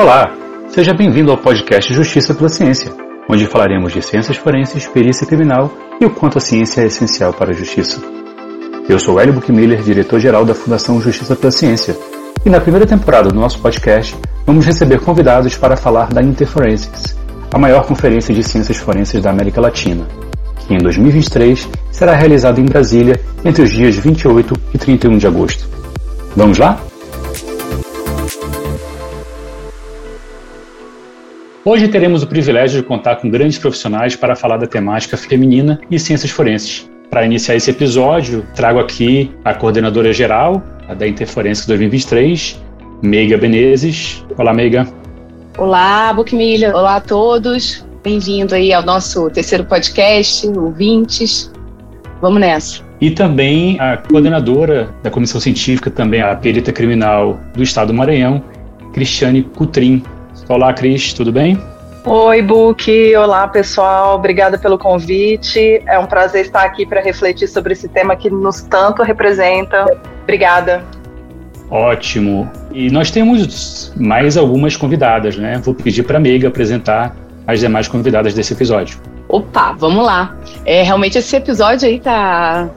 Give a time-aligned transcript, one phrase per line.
[0.00, 0.34] Olá,
[0.70, 2.90] seja bem-vindo ao podcast Justiça pela Ciência,
[3.28, 7.50] onde falaremos de ciências forenses, perícia criminal e o quanto a ciência é essencial para
[7.50, 8.00] a justiça.
[8.88, 11.94] Eu sou Hélio Buchmiller, diretor-geral da Fundação Justiça pela Ciência,
[12.46, 14.16] e na primeira temporada do nosso podcast
[14.46, 17.14] vamos receber convidados para falar da Interforensics,
[17.52, 20.08] a maior conferência de ciências forenses da América Latina,
[20.66, 25.68] que em 2023 será realizada em Brasília entre os dias 28 e 31 de agosto.
[26.34, 26.80] Vamos lá?
[31.62, 35.98] Hoje teremos o privilégio de contar com grandes profissionais para falar da temática feminina e
[35.98, 36.90] ciências forenses.
[37.10, 40.62] Para iniciar esse episódio, trago aqui a coordenadora geral
[40.98, 42.58] da Interforense 2023,
[43.02, 44.24] Meiga Benezes.
[44.38, 44.88] Olá, Meiga.
[45.58, 46.74] Olá, Bookmilha.
[46.74, 47.84] Olá a todos.
[48.02, 51.52] Bem-vindo aí ao nosso terceiro podcast, ouvintes.
[52.22, 52.80] Vamos nessa.
[53.02, 58.42] E também a coordenadora da Comissão Científica, também a perita criminal do Estado do Maranhão,
[58.94, 60.02] Cristiane Cutrim.
[60.50, 61.56] Olá, Cris, tudo bem?
[62.04, 63.14] Oi, Book.
[63.14, 64.16] Olá, pessoal.
[64.16, 65.80] Obrigada pelo convite.
[65.86, 69.86] É um prazer estar aqui para refletir sobre esse tema que nos tanto representa.
[70.24, 70.84] Obrigada.
[71.70, 72.50] Ótimo.
[72.72, 75.56] E nós temos mais algumas convidadas, né?
[75.58, 77.14] Vou pedir para a Meiga apresentar
[77.46, 78.98] as demais convidadas desse episódio.
[79.28, 80.36] Opa, vamos lá.
[80.66, 82.68] É, realmente esse episódio aí tá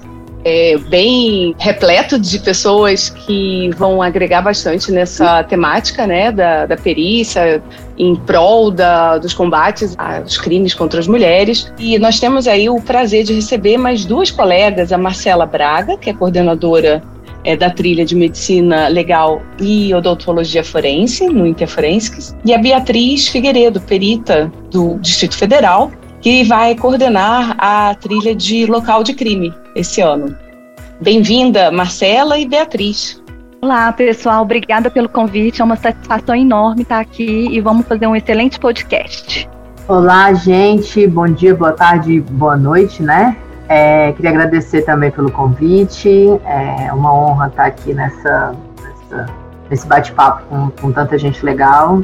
[0.44, 7.62] é, bem repleto de pessoas que vão agregar bastante nessa temática né, da, da perícia
[7.98, 11.72] em prol da, dos combates aos crimes contra as mulheres.
[11.80, 16.10] E nós temos aí o prazer de receber mais duas colegas, a Marcela Braga, que
[16.10, 17.02] é coordenadora
[17.44, 23.80] é, da trilha de Medicina Legal e Odontologia Forense, no Interforensics, e a Beatriz Figueiredo,
[23.82, 25.92] perita do Distrito Federal,
[26.24, 30.34] que vai coordenar a trilha de local de crime esse ano.
[31.02, 33.22] Bem-vinda, Marcela e Beatriz.
[33.62, 34.42] Olá, pessoal.
[34.42, 35.62] Obrigada pelo convite.
[35.62, 39.50] É uma satisfação enorme estar aqui e vamos fazer um excelente podcast.
[39.86, 41.06] Olá, gente.
[41.08, 43.36] Bom dia, boa tarde, boa noite, né?
[43.68, 46.10] É, queria agradecer também pelo convite.
[46.46, 49.26] É uma honra estar aqui nessa, nessa
[49.70, 52.02] nesse bate-papo com, com tanta gente legal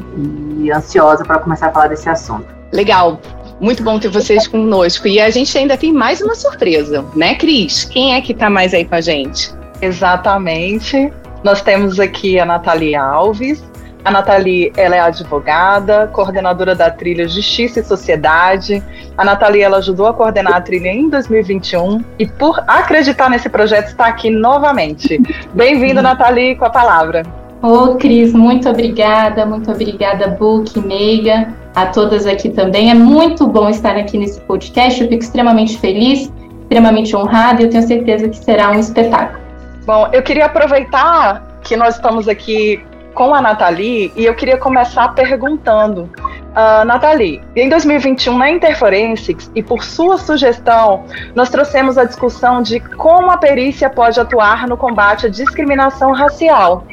[0.58, 2.60] e ansiosa para começar a falar desse assunto.
[2.70, 3.18] Legal.
[3.60, 5.06] Muito bom ter vocês conosco.
[5.06, 7.84] E a gente ainda tem mais uma surpresa, né, Cris?
[7.84, 9.52] Quem é que está mais aí com a gente?
[9.82, 11.12] Exatamente.
[11.44, 13.62] Nós temos aqui a Nathalie Alves.
[14.02, 18.82] A Nathalie, ela é advogada, coordenadora da trilha Justiça e Sociedade.
[19.14, 23.88] A Nathalie, ela ajudou a coordenar a trilha em 2021 e por acreditar nesse projeto
[23.88, 25.20] está aqui novamente.
[25.52, 27.39] Bem-vinda, Nathalie, com a palavra.
[27.62, 32.90] Ô, Cris, muito obrigada, muito obrigada, Book, Meiga, a todas aqui também.
[32.90, 36.32] É muito bom estar aqui nesse podcast, eu fico extremamente feliz,
[36.62, 39.40] extremamente honrada e eu tenho certeza que será um espetáculo.
[39.84, 42.82] Bom, eu queria aproveitar que nós estamos aqui
[43.14, 46.08] com a Nathalie e eu queria começar perguntando.
[46.50, 51.04] Uh, Nathalie, em 2021, na Interforensics, e por sua sugestão,
[51.34, 56.84] nós trouxemos a discussão de como a perícia pode atuar no combate à discriminação racial.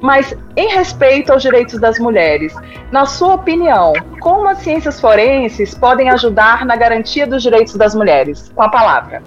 [0.00, 2.54] Mas em respeito aos direitos das mulheres,
[2.92, 8.50] na sua opinião, como as ciências forenses podem ajudar na garantia dos direitos das mulheres?
[8.54, 9.22] Com a palavra.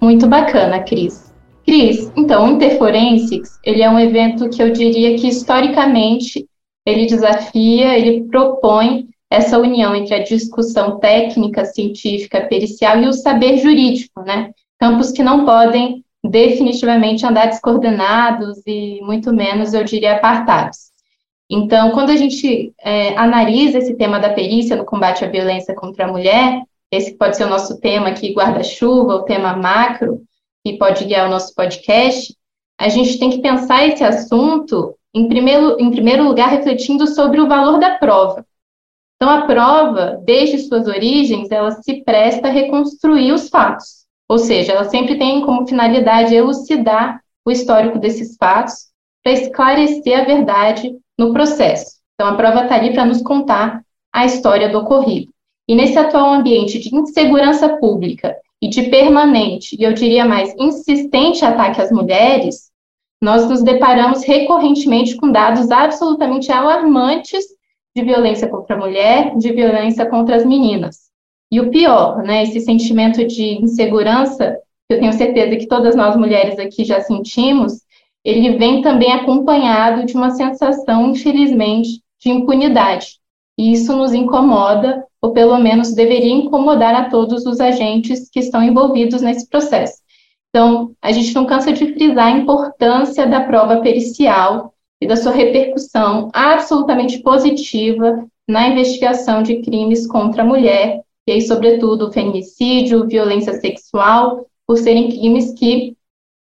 [0.00, 1.32] Muito bacana, Cris.
[1.66, 6.48] Cris, então, o Interforensics, ele é um evento que eu diria que historicamente
[6.86, 13.58] ele desafia, ele propõe essa união entre a discussão técnica, científica, pericial e o saber
[13.58, 14.52] jurídico, né?
[14.80, 20.88] Campos que não podem definitivamente andar descoordenados e muito menos, eu diria, apartados.
[21.50, 26.04] Então, quando a gente é, analisa esse tema da perícia no combate à violência contra
[26.04, 30.22] a mulher, esse pode ser o nosso tema aqui, guarda-chuva, o tema macro,
[30.64, 32.34] que pode guiar o nosso podcast,
[32.78, 37.48] a gente tem que pensar esse assunto, em primeiro, em primeiro lugar, refletindo sobre o
[37.48, 38.46] valor da prova.
[39.16, 43.97] Então, a prova, desde suas origens, ela se presta a reconstruir os fatos.
[44.28, 48.88] Ou seja, ela sempre tem como finalidade elucidar o histórico desses fatos
[49.22, 51.98] para esclarecer a verdade no processo.
[52.14, 53.82] Então, a prova está ali para nos contar
[54.12, 55.32] a história do ocorrido.
[55.68, 61.44] E nesse atual ambiente de insegurança pública e de permanente, e eu diria mais, insistente
[61.44, 62.70] ataque às mulheres,
[63.20, 67.44] nós nos deparamos recorrentemente com dados absolutamente alarmantes
[67.94, 71.07] de violência contra a mulher, de violência contra as meninas.
[71.50, 74.58] E o pior, né, esse sentimento de insegurança,
[74.88, 77.82] que eu tenho certeza que todas nós mulheres aqui já sentimos,
[78.24, 83.18] ele vem também acompanhado de uma sensação, infelizmente, de impunidade.
[83.58, 88.62] E isso nos incomoda, ou pelo menos deveria incomodar a todos os agentes que estão
[88.62, 90.02] envolvidos nesse processo.
[90.50, 95.32] Então, a gente não cansa de frisar a importância da prova pericial e da sua
[95.32, 103.52] repercussão absolutamente positiva na investigação de crimes contra a mulher, e aí, sobretudo, feminicídio, violência
[103.60, 105.94] sexual, por serem crimes que,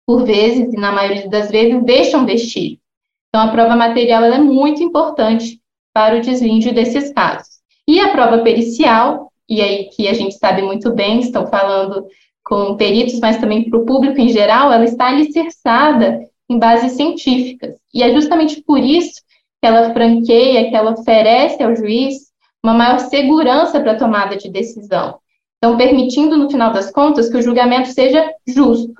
[0.08, 2.80] por vezes, e na maioria das vezes, deixam vestígio.
[3.28, 5.60] Então, a prova material é muito importante
[5.94, 7.60] para o deslinde desses casos.
[7.86, 12.08] E a prova pericial, e aí que a gente sabe muito bem, estão falando
[12.42, 17.76] com peritos, mas também para o público em geral, ela está alicerçada em bases científicas.
[17.94, 19.22] E é justamente por isso
[19.62, 22.31] que ela franqueia, que ela oferece ao juiz
[22.64, 25.20] uma maior segurança para a tomada de decisão.
[25.58, 28.94] Então, permitindo, no final das contas, que o julgamento seja justo.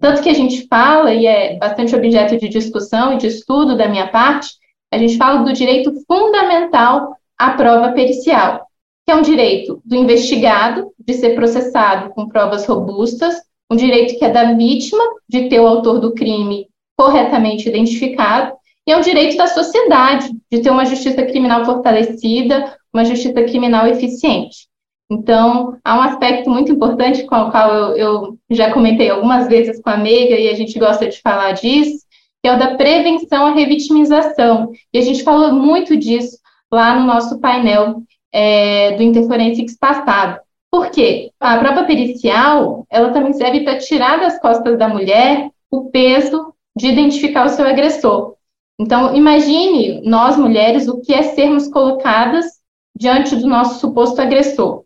[0.00, 3.88] Tanto que a gente fala, e é bastante objeto de discussão e de estudo da
[3.88, 4.50] minha parte,
[4.92, 8.66] a gente fala do direito fundamental à prova pericial,
[9.04, 13.36] que é um direito do investigado de ser processado com provas robustas,
[13.70, 18.56] um direito que é da vítima de ter o autor do crime corretamente identificado,
[18.86, 23.86] e é um direito da sociedade de ter uma justiça criminal fortalecida, uma justiça criminal
[23.86, 24.68] eficiente.
[25.10, 29.80] Então, há um aspecto muito importante com o qual eu, eu, já comentei algumas vezes
[29.80, 32.04] com a Meiga e a gente gosta de falar disso,
[32.42, 34.70] que é o da prevenção à revitimização.
[34.92, 36.38] E a gente falou muito disso
[36.70, 40.40] lá no nosso painel é, do Interforensics passado.
[40.70, 41.30] Por quê?
[41.40, 46.88] A prova pericial, ela também serve para tirar das costas da mulher o peso de
[46.88, 48.34] identificar o seu agressor.
[48.78, 52.57] Então, imagine nós mulheres o que é sermos colocadas
[52.98, 54.82] diante do nosso suposto agressor.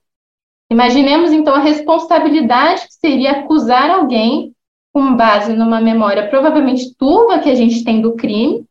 [0.71, 4.53] Imaginemos então a responsabilidade que seria acusar alguém
[4.93, 8.67] com base numa memória provavelmente turva que a gente tem do crime,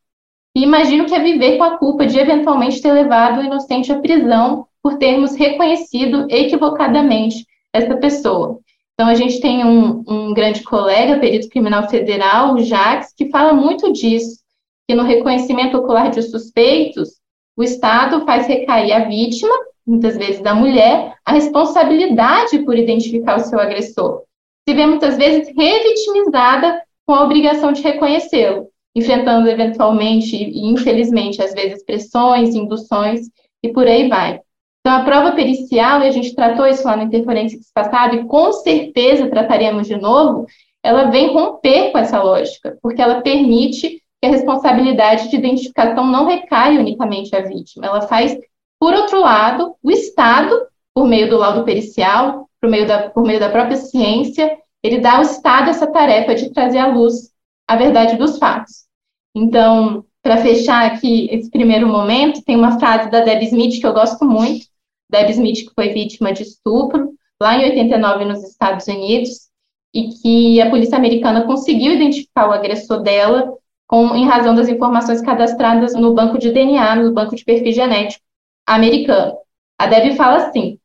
[0.56, 4.00] e imagino que é viver com a culpa de eventualmente ter levado o inocente à
[4.00, 8.60] prisão por termos reconhecido equivocadamente essa pessoa.
[8.94, 13.54] Então, a gente tem um, um grande colega, perito criminal federal, o Jacques, que fala
[13.54, 14.42] muito disso,
[14.88, 17.21] que no reconhecimento ocular de suspeitos,
[17.58, 19.54] o Estado faz recair a vítima,
[19.86, 24.24] muitas vezes da mulher, a responsabilidade por identificar o seu agressor.
[24.68, 31.54] Se vê muitas vezes revitimizada com a obrigação de reconhecê-lo, enfrentando eventualmente e infelizmente às
[31.54, 33.28] vezes pressões, induções
[33.64, 34.40] e por aí vai.
[34.80, 38.52] Então a prova pericial, e a gente tratou isso lá no Interforensics passado e com
[38.52, 40.48] certeza trataremos de novo,
[40.84, 46.28] ela vem romper com essa lógica, porque ela permite que a responsabilidade de identificação não
[46.28, 47.88] recai unicamente à vítima.
[47.88, 48.38] Ela faz,
[48.80, 50.56] por outro lado, o Estado,
[50.94, 55.18] por meio do laudo pericial, por meio da, por meio da própria ciência, ele dá
[55.18, 57.32] ao Estado essa tarefa de trazer à luz
[57.68, 58.86] a verdade dos fatos.
[59.36, 63.94] Então, para fechar aqui esse primeiro momento, tem uma frase da Deb Smith que eu
[63.94, 64.68] gosto muito.
[65.10, 69.50] Deb Smith, que foi vítima de estupro lá em 89 nos Estados Unidos,
[69.94, 73.52] e que a polícia americana conseguiu identificar o agressor dela
[73.92, 78.24] com, em razão das informações cadastradas no banco de DNA, no banco de perfil genético
[78.66, 79.36] americano.
[79.78, 80.80] A Deb fala assim: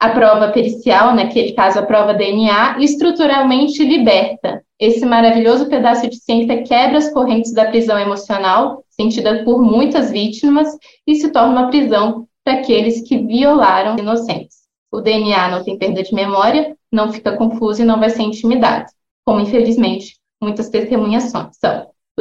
[0.00, 4.64] a prova pericial, naquele caso a prova DNA, estruturalmente liberta.
[4.80, 10.68] Esse maravilhoso pedaço de ciência quebra as correntes da prisão emocional, sentida por muitas vítimas,
[11.06, 14.62] e se torna uma prisão para aqueles que violaram inocentes.
[14.90, 18.86] O DNA não tem perda de memória, não fica confuso e não vai ser intimidado,
[19.22, 21.50] como infelizmente muitas testemunhas são.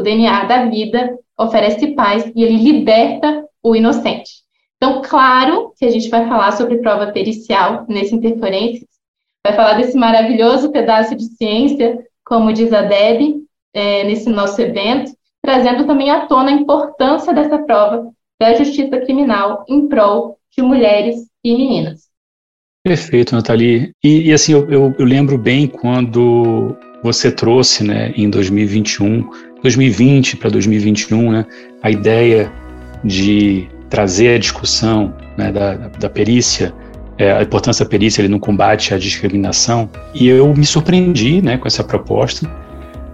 [0.02, 4.32] O DNA da vida oferece paz e ele liberta o inocente.
[4.76, 8.90] Então, claro que a gente vai falar sobre prova pericial nesse Interferências,
[9.46, 13.44] vai falar desse maravilhoso pedaço de ciência, como diz a Deb,
[13.76, 19.64] é, nesse nosso evento, trazendo também à tona a importância dessa prova da justiça criminal
[19.70, 22.10] em prol de mulheres e meninas.
[22.84, 23.92] Perfeito, Nathalie.
[24.04, 29.28] E, e assim, eu, eu, eu, lembro bem quando você trouxe, né, em 2021,
[29.62, 31.46] 2020 para 2021, né,
[31.82, 32.52] a ideia
[33.04, 36.74] de trazer a discussão né, da, da perícia,
[37.18, 39.90] é, a importância da perícia no combate à discriminação.
[40.14, 42.50] E eu me surpreendi né, com essa proposta,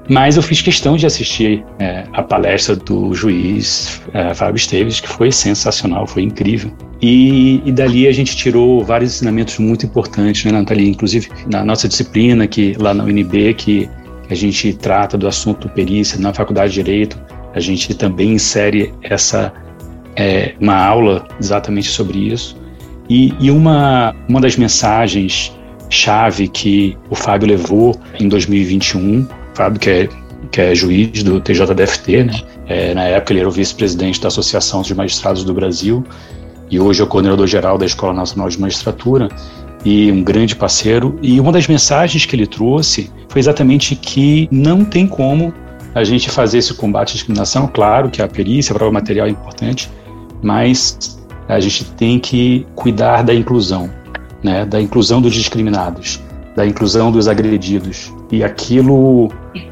[0.10, 5.10] mas eu fiz questão de assistir é, a palestra do juiz é, Fábio Esteves, que
[5.10, 6.72] foi sensacional, foi incrível.
[7.02, 10.90] E, e, dali a gente tirou vários ensinamentos muito importantes, né, Nathalie?
[10.90, 13.90] Inclusive na nossa disciplina, que lá na UNB, que
[14.30, 17.20] a gente trata do assunto perícia, na Faculdade de Direito,
[17.54, 19.54] a gente também insere essa
[20.16, 22.58] é, uma aula exatamente sobre isso.
[23.10, 25.56] E, e uma, uma das mensagens
[25.90, 30.10] chave que o Fábio levou em 2021, Fábio que é,
[30.52, 32.42] que é juiz do TJDFT, né?
[32.68, 36.04] É, na época ele era o vice-presidente da Associação dos Magistrados do Brasil
[36.70, 39.30] e hoje é o coordenador-geral da Escola Nacional de Magistratura
[39.86, 41.18] e um grande parceiro.
[41.22, 45.54] E uma das mensagens que ele trouxe foi exatamente que não tem como
[45.96, 49.32] a gente fazer esse combate à discriminação, claro que a perícia, a prova material é
[49.32, 49.90] importante,
[50.44, 53.90] mas a gente tem que cuidar da inclusão,
[54.44, 56.22] né, da inclusão dos discriminados,
[56.56, 58.14] da inclusão dos agredidos.
[58.32, 59.30] E aquilo,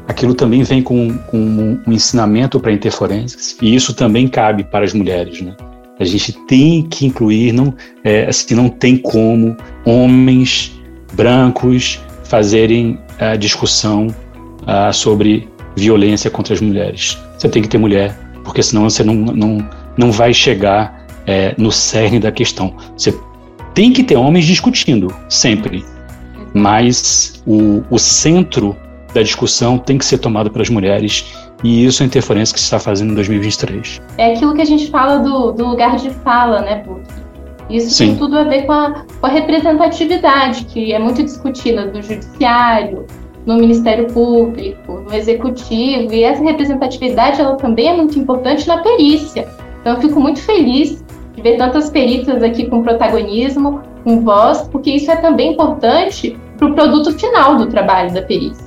[0.08, 1.38] aquilo também vem com, com
[1.86, 5.42] um ensinamento para interferências, e isso também cabe para as mulheres.
[5.42, 5.54] Né?
[5.98, 7.74] A gente tem que incluir, não,
[8.04, 10.78] é, assim, não tem como homens
[11.14, 17.18] brancos fazerem a discussão uh, sobre violência contra as mulheres.
[17.38, 21.72] Você tem que ter mulher, porque senão você não, não, não vai chegar é, no
[21.72, 22.74] cerne da questão.
[22.96, 23.18] Você
[23.74, 25.84] tem que ter homens discutindo, sempre.
[26.54, 28.76] Mas o, o centro
[29.12, 31.24] da discussão tem que ser tomado pelas mulheres
[31.66, 34.00] e isso é a interferência que se está fazendo em 2023.
[34.18, 37.02] É aquilo que a gente fala do, do lugar de fala, né, Book?
[37.68, 38.06] Isso Sim.
[38.06, 43.04] tem tudo a ver com a, com a representatividade, que é muito discutida no judiciário,
[43.44, 49.48] no Ministério Público, no Executivo, e essa representatividade ela também é muito importante na perícia.
[49.80, 51.04] Então eu fico muito feliz
[51.34, 56.68] de ver tantas peritas aqui com protagonismo, com voz, porque isso é também importante para
[56.68, 58.65] o produto final do trabalho da perícia.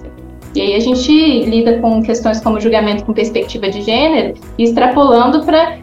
[0.56, 1.12] E aí a gente
[1.46, 5.78] lida com questões como julgamento com perspectiva de gênero, extrapolando para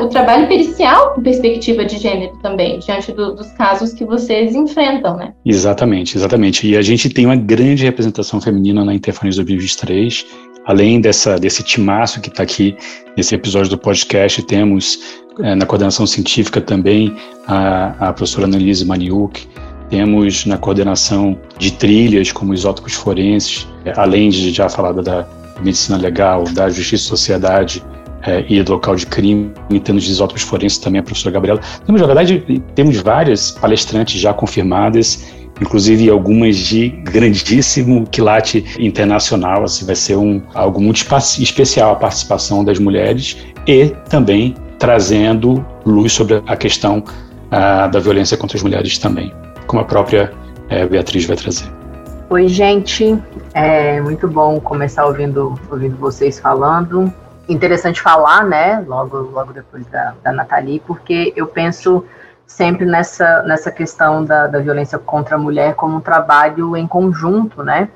[0.00, 5.16] o trabalho pericial com perspectiva de gênero também, diante do, dos casos que vocês enfrentam,
[5.16, 5.32] né?
[5.44, 6.68] Exatamente, exatamente.
[6.68, 10.24] E a gente tem uma grande representação feminina na Interferência 2023.
[10.64, 12.76] Além dessa, desse timaço que está aqui
[13.16, 15.00] nesse episódio do podcast, temos
[15.40, 17.16] é, na coordenação científica também
[17.48, 19.48] a, a professora Annelise Maniuk,
[19.92, 25.28] temos na coordenação de trilhas como isótopos forenses, é, além de já falar da
[25.60, 27.84] medicina legal, da justiça e sociedade,
[28.22, 31.60] é, e do local de crime, em termos de isótopos forenses também a professora Gabriela.
[31.84, 35.26] Temos, na verdade, temos várias palestrantes já confirmadas,
[35.60, 41.06] inclusive algumas de grandíssimo quilate internacional, assim, vai ser um, algo muito
[41.38, 43.36] especial a participação das mulheres
[43.68, 47.04] e também trazendo luz sobre a questão
[47.50, 49.30] ah, da violência contra as mulheres também,
[49.72, 50.30] como a própria
[50.68, 51.64] é, Beatriz vai trazer.
[52.28, 53.18] Oi, gente.
[53.54, 57.10] É muito bom começar ouvindo, ouvindo vocês falando
[57.48, 62.04] interessante falar, né, logo, logo depois da, da Nathalie, porque eu penso
[62.46, 67.62] sempre nessa, nessa questão da, da violência contra a mulher como um trabalho em conjunto,
[67.62, 67.88] né,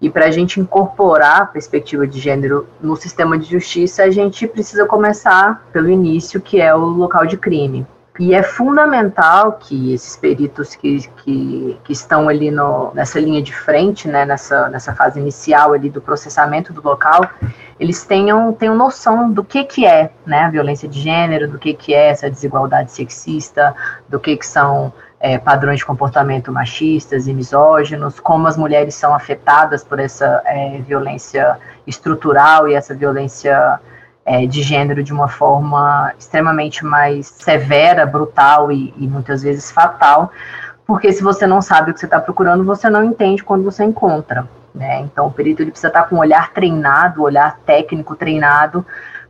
[0.00, 4.46] e para a gente incorporar a perspectiva de gênero no sistema de justiça, a gente
[4.46, 7.86] precisa começar pelo início, que é o local de crime.
[8.18, 13.54] E é fundamental que esses peritos que, que, que estão ali no, nessa linha de
[13.54, 17.30] frente, né, nessa, nessa fase inicial ali do processamento do local,
[17.78, 21.72] eles tenham, tenham noção do que, que é né, a violência de gênero, do que,
[21.72, 23.72] que é essa desigualdade sexista,
[24.08, 29.14] do que, que são é, padrões de comportamento machistas e misóginos, como as mulheres são
[29.14, 31.56] afetadas por essa é, violência
[31.86, 33.78] estrutural e essa violência
[34.28, 40.30] é, de gênero de uma forma extremamente mais severa, brutal e, e muitas vezes fatal,
[40.86, 43.84] porque se você não sabe o que você está procurando, você não entende quando você
[43.84, 44.46] encontra.
[44.74, 45.00] Né?
[45.00, 48.84] Então, o perito ele precisa estar tá com um olhar treinado, olhar técnico treinado,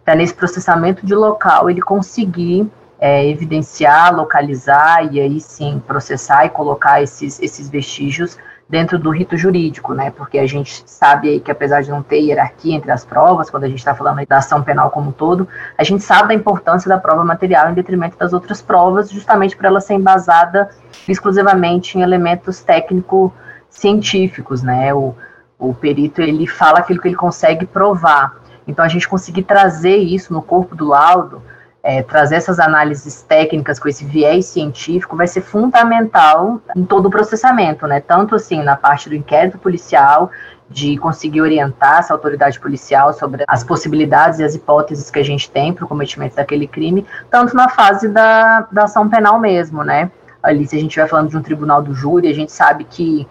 [0.05, 6.50] para nesse processamento de local ele conseguir é, evidenciar, localizar e aí sim processar e
[6.50, 8.37] colocar esses, esses vestígios
[8.69, 10.11] dentro do rito jurídico, né?
[10.11, 13.69] Porque a gente sabe que apesar de não ter hierarquia entre as provas, quando a
[13.69, 16.99] gente está falando da ação penal como um todo, a gente sabe da importância da
[16.99, 20.69] prova material em detrimento das outras provas, justamente para ela ser embasada
[21.09, 24.93] exclusivamente em elementos técnico-científicos, né?
[24.93, 25.15] O,
[25.59, 28.37] o perito ele fala aquilo que ele consegue provar.
[28.67, 31.43] Então a gente conseguir trazer isso no corpo do laudo
[31.88, 37.11] é, trazer essas análises técnicas com esse viés científico vai ser fundamental em todo o
[37.11, 37.99] processamento, né?
[37.99, 40.30] Tanto assim na parte do inquérito policial,
[40.68, 45.50] de conseguir orientar essa autoridade policial sobre as possibilidades e as hipóteses que a gente
[45.50, 50.11] tem para o cometimento daquele crime, tanto na fase da, da ação penal mesmo, né?
[50.42, 53.26] Ali, se a gente estiver falando de um tribunal do júri, a gente sabe que,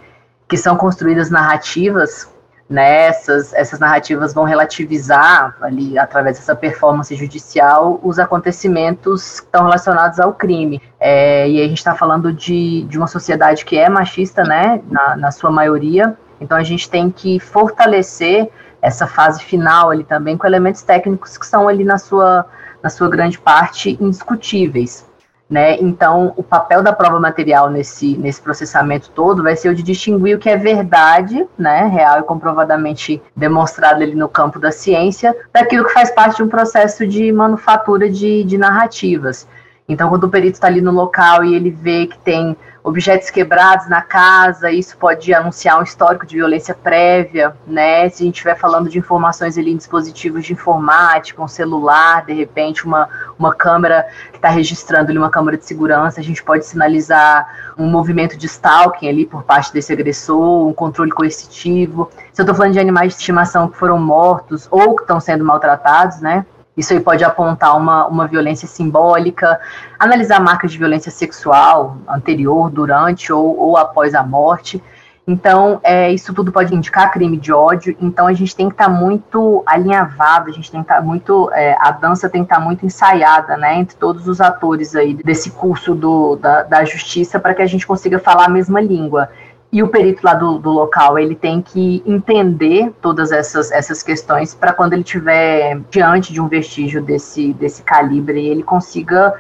[0.50, 2.28] que são construídas narrativas
[2.70, 9.64] né, essas, essas narrativas vão relativizar ali através dessa performance judicial os acontecimentos que estão
[9.64, 10.82] relacionados ao crime.
[11.00, 15.16] É, e a gente está falando de, de uma sociedade que é machista, né, na,
[15.16, 16.18] na sua maioria.
[16.42, 18.50] Então a gente tem que fortalecer
[18.82, 22.46] essa fase final ali também com elementos técnicos que são ali na sua,
[22.84, 25.06] na sua grande parte indiscutíveis.
[25.50, 25.78] Né?
[25.80, 30.36] Então, o papel da prova material nesse, nesse processamento todo vai ser o de distinguir
[30.36, 35.86] o que é verdade, né, real e comprovadamente demonstrado ali no campo da ciência, daquilo
[35.86, 39.48] que faz parte de um processo de manufatura de, de narrativas.
[39.88, 43.90] Então, quando o perito está ali no local e ele vê que tem objetos quebrados
[43.90, 48.10] na casa, isso pode anunciar um histórico de violência prévia, né?
[48.10, 52.34] Se a gente estiver falando de informações ali em dispositivos de informática, um celular, de
[52.34, 56.66] repente uma, uma câmera que está registrando ali uma câmera de segurança, a gente pode
[56.66, 62.10] sinalizar um movimento de stalking ali por parte desse agressor, um controle coercitivo.
[62.32, 65.44] Se eu estou falando de animais de estimação que foram mortos ou que estão sendo
[65.44, 66.46] maltratados, né?
[66.78, 69.60] Isso aí pode apontar uma, uma violência simbólica,
[69.98, 74.82] analisar marcas de violência sexual anterior, durante ou, ou após a morte.
[75.28, 77.98] Então, é, isso tudo pode indicar crime de ódio.
[78.00, 81.02] Então, a gente tem que estar tá muito alinhavado, a gente tem que estar tá
[81.02, 81.52] muito.
[81.52, 85.14] É, a dança tem que estar tá muito ensaiada, né, entre todos os atores aí
[85.16, 89.28] desse curso do, da, da justiça para que a gente consiga falar a mesma língua.
[89.72, 94.56] E o perito lá do, do local, ele tem que entender todas essas, essas questões
[94.56, 99.34] para quando ele estiver diante de um vestígio desse, desse calibre, ele consiga,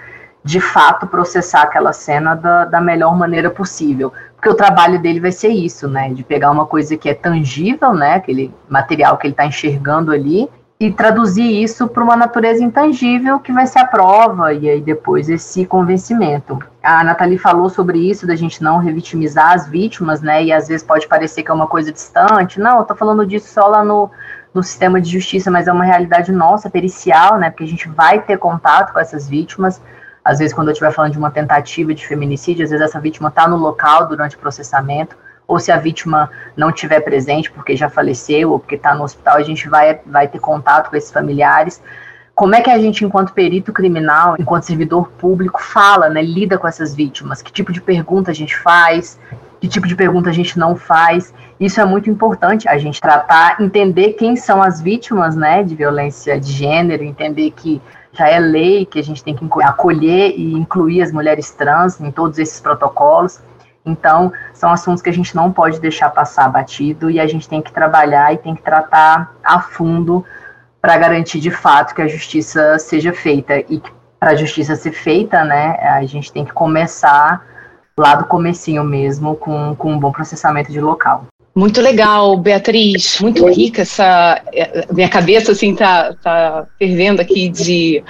[0.43, 4.11] de fato, processar aquela cena da, da melhor maneira possível.
[4.35, 6.13] Porque o trabalho dele vai ser isso, né?
[6.13, 8.15] De pegar uma coisa que é tangível, né?
[8.15, 13.51] Aquele material que ele está enxergando ali, e traduzir isso para uma natureza intangível que
[13.51, 16.59] vai ser a prova e aí depois esse convencimento.
[16.83, 20.43] A Nathalie falou sobre isso, da gente não revitimizar as vítimas, né?
[20.43, 22.59] E às vezes pode parecer que é uma coisa distante.
[22.59, 24.11] Não, eu tô falando disso só lá no,
[24.53, 27.49] no sistema de justiça, mas é uma realidade nossa, pericial, né?
[27.49, 29.81] Porque a gente vai ter contato com essas vítimas.
[30.23, 33.29] Às vezes, quando eu estiver falando de uma tentativa de feminicídio, às vezes essa vítima
[33.29, 35.17] está no local durante o processamento
[35.47, 39.37] ou se a vítima não estiver presente porque já faleceu ou porque está no hospital,
[39.37, 41.81] a gente vai, vai ter contato com esses familiares.
[42.35, 46.67] Como é que a gente, enquanto perito criminal, enquanto servidor público, fala, né, lida com
[46.67, 47.41] essas vítimas?
[47.41, 49.17] Que tipo de pergunta a gente faz?
[49.59, 51.33] Que tipo de pergunta a gente não faz?
[51.59, 56.39] Isso é muito importante a gente tratar, entender quem são as vítimas, né, de violência
[56.39, 61.01] de gênero, entender que já é lei que a gente tem que acolher e incluir
[61.01, 63.39] as mulheres trans em todos esses protocolos.
[63.87, 67.61] Então, são assuntos que a gente não pode deixar passar batido e a gente tem
[67.61, 70.25] que trabalhar e tem que tratar a fundo
[70.81, 73.59] para garantir de fato que a justiça seja feita.
[73.69, 73.81] E
[74.19, 77.45] para a justiça ser feita, né, a gente tem que começar
[77.97, 81.25] lá do comecinho mesmo, com, com um bom processamento de local.
[81.55, 84.39] Muito legal, Beatriz, muito rica essa.
[84.53, 88.03] Eh, minha cabeça assim tá, tá fervendo aqui de,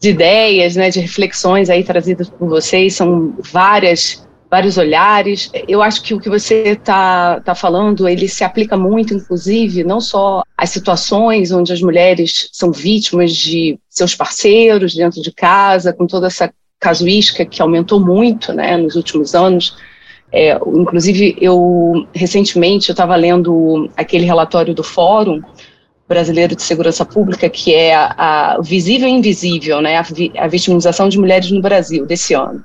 [0.00, 2.96] de ideias, né, de reflexões aí trazidas por vocês.
[2.96, 5.50] São várias vários olhares.
[5.66, 10.00] Eu acho que o que você está tá falando, ele se aplica muito, inclusive, não
[10.00, 16.06] só às situações onde as mulheres são vítimas de seus parceiros dentro de casa, com
[16.06, 19.76] toda essa casuística que aumentou muito né, nos últimos anos.
[20.32, 25.42] É, inclusive, eu recentemente estava lendo aquele relatório do Fórum
[26.06, 28.14] Brasileiro de Segurança Pública, que é a,
[28.56, 30.04] a visível e invisível, né, a,
[30.38, 32.64] a vitimização de mulheres no Brasil desse ano.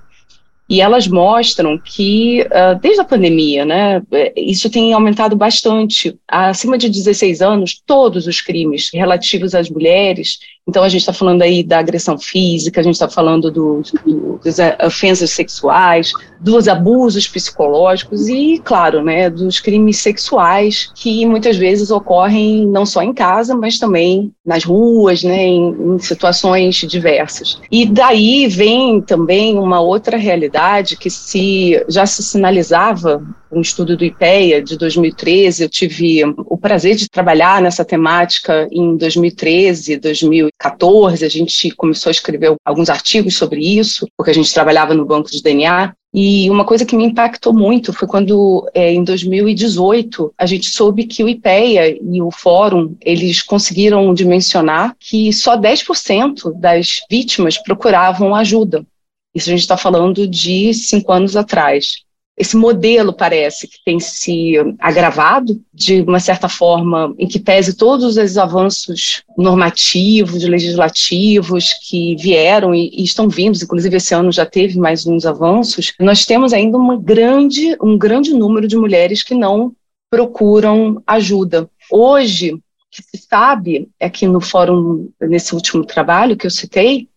[0.70, 4.02] E elas mostram que, uh, desde a pandemia, né,
[4.36, 6.18] isso tem aumentado bastante.
[6.28, 11.42] Acima de 16 anos, todos os crimes relativos às mulheres então, a gente está falando
[11.42, 17.28] aí da agressão física, a gente está falando do, do, das ofensas sexuais, dos abusos
[17.28, 23.54] psicológicos e, claro, né, dos crimes sexuais que muitas vezes ocorrem não só em casa,
[23.54, 27.60] mas também nas ruas, né, em, em situações diversas.
[27.70, 33.22] E daí vem também uma outra realidade que se já se sinalizava
[33.54, 35.64] um estudo do IPEA de 2013.
[35.64, 41.24] Eu tive o prazer de trabalhar nessa temática em 2013, 2014.
[41.24, 45.32] A gente começou a escrever alguns artigos sobre isso, porque a gente trabalhava no banco
[45.32, 45.94] de DNA.
[46.16, 51.06] E uma coisa que me impactou muito foi quando, é, em 2018, a gente soube
[51.06, 58.36] que o IPEA e o Fórum, eles conseguiram dimensionar que só 10% das vítimas procuravam
[58.36, 58.86] ajuda.
[59.34, 62.04] Isso a gente está falando de cinco anos atrás
[62.36, 68.18] esse modelo parece que tem se agravado de uma certa forma, em que pese todos
[68.18, 74.80] os avanços normativos, legislativos que vieram e, e, estão vindos, inclusive esse ano já teve
[74.80, 79.72] mais uns avanços, nós temos ainda uma grande, um grande número de mulheres que não
[80.10, 81.70] procuram ajuda.
[81.92, 82.60] Hoje, o
[82.92, 87.08] que se sabe é que no fórum, nesse último trabalho que eu citei,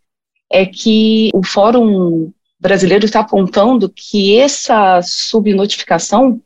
[0.50, 6.40] é que o Fórum brasileiro está apontando que essa subnotificação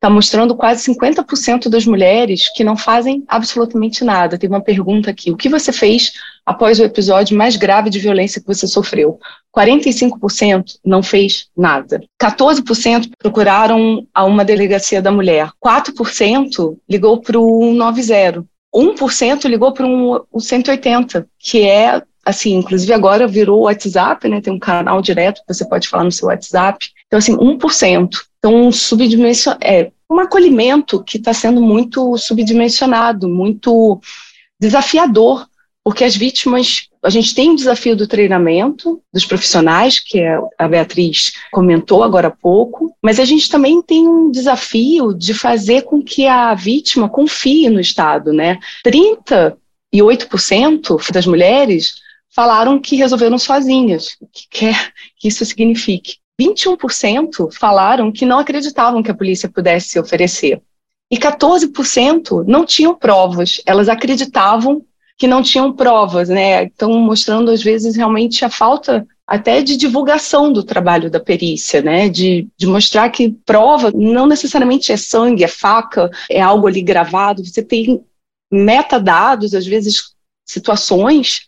[0.00, 4.38] está mostrando quase 50% das mulheres que não fazem absolutamente nada.
[4.38, 6.12] Tem uma pergunta aqui: o que você fez
[6.46, 9.18] após o episódio mais grave de violência que você sofreu?
[9.54, 12.00] 45% não fez nada.
[12.20, 15.50] 14% procuraram a uma delegacia da mulher.
[15.62, 18.44] 4% ligou para o 190.
[18.74, 22.00] 1% ligou para o 180, que é
[22.30, 24.40] assim, inclusive agora virou WhatsApp, né?
[24.40, 26.86] Tem um canal direto que você pode falar no seu WhatsApp.
[27.06, 28.08] Então, assim, 1%.
[28.38, 29.56] Então, um subdimension...
[29.60, 34.00] é, um acolhimento que está sendo muito subdimensionado, muito
[34.60, 35.46] desafiador,
[35.84, 40.68] porque as vítimas, a gente tem o desafio do treinamento dos profissionais, que é, a
[40.68, 46.02] Beatriz comentou agora há pouco, mas a gente também tem um desafio de fazer com
[46.02, 48.58] que a vítima confie no Estado, né?
[48.86, 51.94] 38% das mulheres
[52.34, 56.16] falaram que resolveram sozinhas, o que quer que isso signifique.
[56.40, 60.62] 21% falaram que não acreditavam que a polícia pudesse se oferecer.
[61.10, 64.82] E 14% não tinham provas, elas acreditavam
[65.18, 66.62] que não tinham provas, né?
[66.62, 72.08] Então, mostrando às vezes realmente a falta até de divulgação do trabalho da perícia, né?
[72.08, 77.44] De, de mostrar que prova não necessariamente é sangue, é faca, é algo ali gravado.
[77.44, 78.02] Você tem
[78.50, 80.14] metadados, às vezes
[80.46, 81.42] situações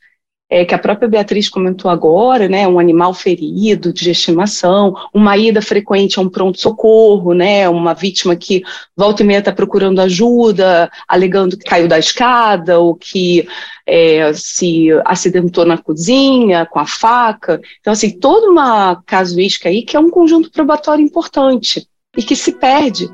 [0.52, 5.62] é, que a própria Beatriz comentou agora, né, um animal ferido de estimação, uma ida
[5.62, 8.62] frequente a um pronto-socorro, né, uma vítima que
[8.94, 13.48] volta e meia está procurando ajuda, alegando que caiu da escada ou que
[13.86, 17.58] é, se acidentou na cozinha com a faca.
[17.80, 22.52] Então, assim, toda uma casuística aí que é um conjunto probatório importante e que se
[22.52, 23.10] perde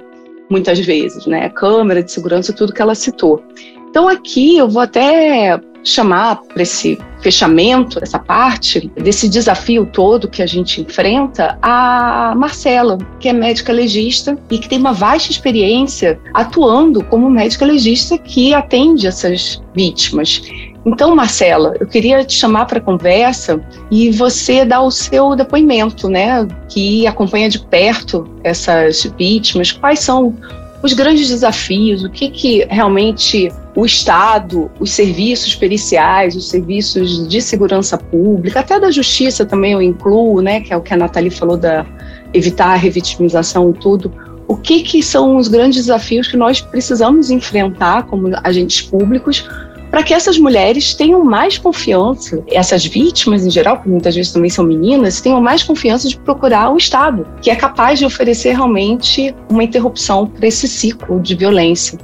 [0.51, 3.41] muitas vezes, né, câmera de segurança, tudo que ela citou.
[3.89, 10.43] Então, aqui eu vou até chamar para esse fechamento dessa parte, desse desafio todo que
[10.43, 16.21] a gente enfrenta, a Marcela, que é médica legista e que tem uma vasta experiência
[16.35, 20.43] atuando como médica legista que atende essas vítimas.
[20.87, 23.61] Então, Marcela, eu queria te chamar para conversa
[23.91, 29.73] e você dar o seu depoimento, né, que acompanha de perto essas vítimas.
[29.73, 30.35] Quais são
[30.83, 37.41] os grandes desafios, o que, que realmente o Estado, os serviços periciais, os serviços de
[37.41, 41.31] segurança pública, até da justiça também eu incluo, né, que é o que a Nathalie
[41.31, 41.85] falou da
[42.33, 44.13] evitar a revitimização e tudo.
[44.47, 49.47] O que, que são os grandes desafios que nós precisamos enfrentar como agentes públicos
[49.91, 54.51] para que essas mulheres tenham mais confiança, essas vítimas em geral, que muitas vezes também
[54.51, 59.35] são meninas, tenham mais confiança de procurar o Estado, que é capaz de oferecer realmente
[59.51, 61.99] uma interrupção para esse ciclo de violência.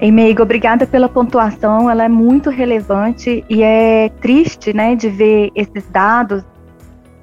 [0.00, 5.84] Emeigo, obrigada pela pontuação, ela é muito relevante e é triste, né, de ver esses
[5.90, 6.44] dados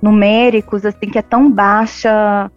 [0.02, 2.52] numéricos, assim, que é tão baixa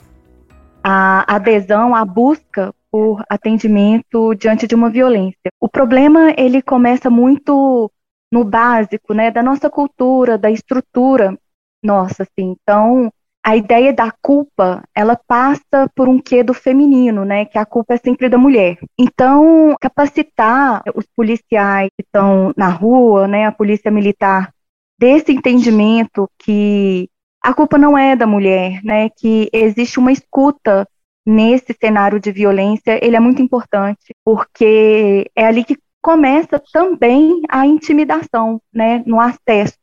[0.83, 5.51] a adesão, a busca por atendimento diante de uma violência.
[5.61, 7.91] O problema ele começa muito
[8.33, 11.39] no básico, né, da nossa cultura, da estrutura
[11.83, 12.57] nossa, assim.
[12.61, 13.11] Então,
[13.45, 17.95] a ideia da culpa, ela passa por um quê do feminino, né, que a culpa
[17.95, 18.79] é sempre da mulher.
[18.99, 24.53] Então, capacitar os policiais que estão na rua, né, a polícia militar,
[24.99, 27.09] desse entendimento que
[27.43, 30.87] a culpa não é da mulher, né, que existe uma escuta
[31.29, 37.67] nesse cenário de violência, ele é muito importante, porque é ali que começa também a
[37.67, 39.77] intimidação, né, no acesso,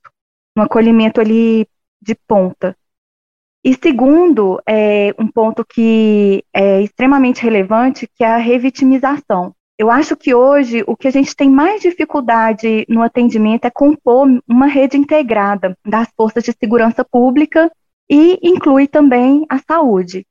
[0.58, 1.68] no acolhimento ali
[2.02, 2.76] de ponta.
[3.64, 9.54] E segundo, é, um ponto que é extremamente relevante, que é a revitimização.
[9.78, 14.28] Eu acho que hoje o que a gente tem mais dificuldade no atendimento é compor
[14.48, 17.72] uma rede integrada das forças de segurança pública
[18.10, 20.26] e inclui também a saúde.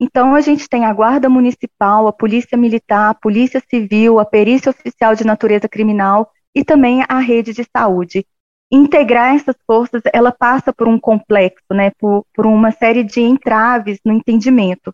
[0.00, 4.70] Então, a gente tem a Guarda Municipal, a Polícia Militar, a Polícia Civil, a Perícia
[4.70, 8.26] Oficial de Natureza Criminal e também a rede de saúde.
[8.70, 13.98] Integrar essas forças, ela passa por um complexo, né, por, por uma série de entraves
[14.04, 14.92] no entendimento.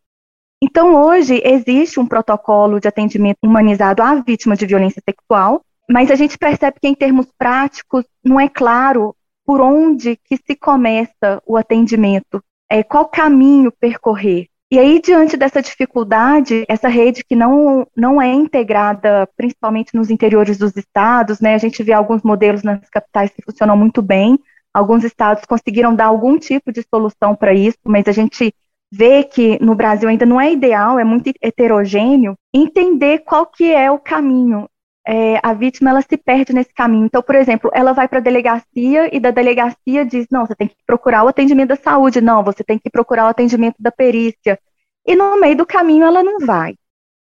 [0.63, 6.15] Então, hoje, existe um protocolo de atendimento humanizado à vítima de violência sexual, mas a
[6.15, 11.57] gente percebe que, em termos práticos, não é claro por onde que se começa o
[11.57, 14.47] atendimento, é, qual caminho percorrer.
[14.73, 20.57] E aí, diante dessa dificuldade, essa rede que não, não é integrada, principalmente nos interiores
[20.57, 24.39] dos estados, né, a gente vê alguns modelos nas capitais que funcionam muito bem,
[24.73, 28.55] alguns estados conseguiram dar algum tipo de solução para isso, mas a gente
[28.91, 33.91] vê que no Brasil ainda não é ideal, é muito heterogêneo, entender qual que é
[33.91, 34.67] o caminho
[35.07, 37.07] é, a vítima ela se perde nesse caminho.
[37.07, 40.69] Então, por exemplo, ela vai para a delegacia e da delegacia diz: não, você tem
[40.69, 44.59] que procurar o atendimento da saúde, não, você tem que procurar o atendimento da perícia.
[45.07, 46.75] E no meio do caminho ela não vai.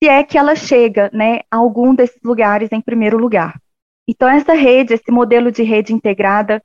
[0.01, 3.59] Se é que ela chega né, a algum desses lugares em primeiro lugar.
[4.07, 6.61] Então, essa rede, esse modelo de rede integrada,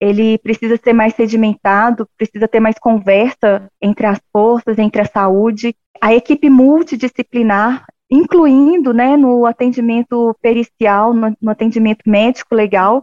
[0.00, 5.76] ele precisa ser mais sedimentado, precisa ter mais conversa entre as forças, entre a saúde.
[6.00, 13.02] A equipe multidisciplinar, incluindo né, no atendimento pericial, no, no atendimento médico legal,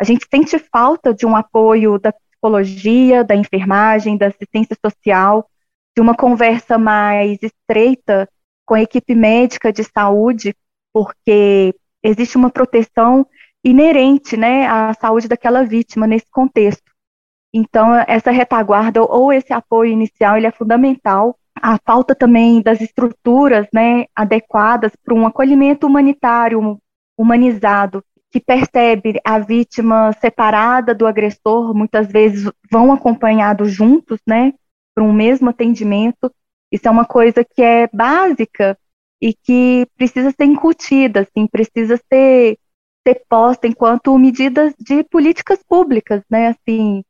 [0.00, 5.50] A gente sente falta de um apoio da psicologia, da enfermagem, da assistência social,
[5.94, 8.26] de uma conversa mais estreita
[8.64, 10.54] com a equipe médica de saúde,
[10.94, 13.26] porque existe uma proteção
[13.62, 16.90] inerente né, à saúde daquela vítima nesse contexto.
[17.52, 21.36] Então, essa retaguarda ou esse apoio inicial ele é fundamental.
[21.62, 26.78] A falta também das estruturas né, adequadas para um acolhimento humanitário,
[27.16, 34.52] humanizado, que percebe a vítima separada do agressor, muitas vezes vão acompanhados juntos, né,
[34.94, 36.30] para um mesmo atendimento.
[36.70, 38.78] Isso é uma coisa que é básica
[39.20, 42.58] e que precisa ser incutida, assim, precisa ser,
[43.06, 47.02] ser posta enquanto medidas de políticas públicas, né, assim,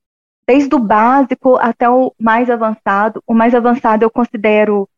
[0.48, 3.22] desde o básico até o mais avançado.
[3.26, 4.88] O mais avançado eu considero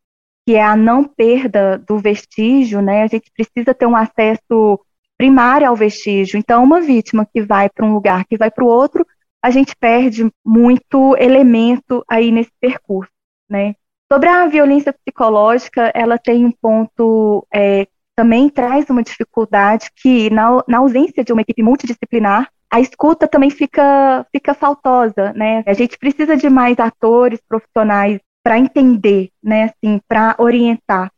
[0.46, 4.78] que é a não perda do vestígio, né, a gente precisa ter um acesso
[5.18, 6.38] primário ao vestígio.
[6.38, 9.04] Então, uma vítima que vai para um lugar, que vai para o outro,
[9.42, 13.10] a gente perde muito elemento aí nesse percurso,
[13.48, 13.74] né.
[14.10, 17.86] Sobre a violência psicológica, ela tem um ponto é,
[18.16, 23.50] também traz uma dificuldade que, na, na, ausência de uma equipe multidisciplinar, a escuta também
[23.50, 25.62] fica, fica faltosa, né?
[25.66, 29.64] A gente precisa de mais atores profissionais para entender, né?
[29.64, 31.10] Assim, para orientar,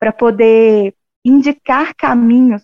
[0.00, 2.62] para poder indicar caminhos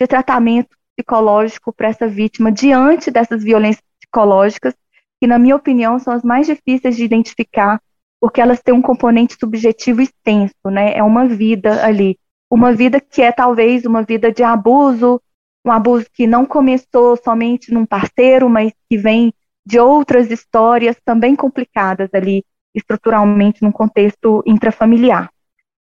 [0.00, 4.74] de tratamento psicológico para essa vítima diante dessas violências psicológicas,
[5.20, 7.80] que, na minha opinião, são as mais difíceis de identificar
[8.20, 10.94] porque elas têm um componente subjetivo extenso, né?
[10.94, 12.18] É uma vida ali,
[12.50, 15.20] uma vida que é talvez uma vida de abuso,
[15.64, 19.32] um abuso que não começou somente num parceiro, mas que vem
[19.64, 22.44] de outras histórias também complicadas ali,
[22.74, 25.30] estruturalmente num contexto intrafamiliar.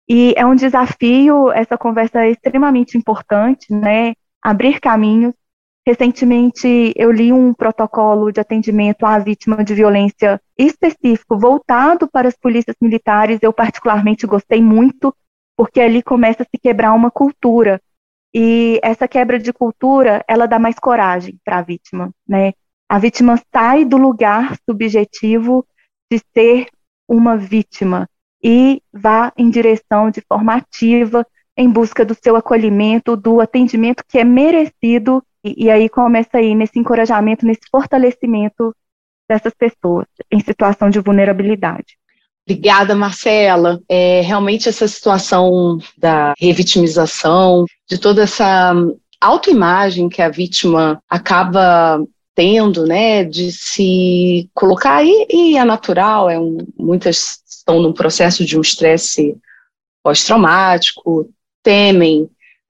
[0.08, 4.14] E é um desafio, essa conversa é extremamente importante, né?
[4.42, 5.34] Abrir caminhos
[5.88, 12.36] Recentemente, eu li um protocolo de atendimento à vítima de violência específico, voltado para as
[12.36, 13.38] polícias militares.
[13.40, 15.16] Eu, particularmente, gostei muito,
[15.56, 17.80] porque ali começa a se quebrar uma cultura.
[18.34, 22.52] E essa quebra de cultura, ela dá mais coragem para a vítima, né?
[22.88, 25.66] A vítima sai do lugar subjetivo
[26.10, 26.68] de ser
[27.06, 28.08] uma vítima
[28.42, 34.18] e vá em direção de forma ativa em busca do seu acolhimento, do atendimento que
[34.18, 38.74] é merecido e, e aí começa aí nesse encorajamento, nesse fortalecimento
[39.28, 41.98] dessas pessoas em situação de vulnerabilidade.
[42.50, 43.78] Obrigada, Marcela.
[43.86, 48.74] É, realmente essa situação da revitimização, de toda essa
[49.20, 52.02] autoimagem que a vítima acaba
[52.34, 58.46] tendo, né, de se colocar, e, e é natural, é um, muitas estão no processo
[58.46, 59.36] de um estresse
[60.02, 61.28] pós-traumático,
[61.62, 62.22] temem